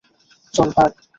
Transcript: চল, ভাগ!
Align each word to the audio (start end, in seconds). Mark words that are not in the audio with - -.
চল, 0.53 0.69
ভাগ! 0.75 0.91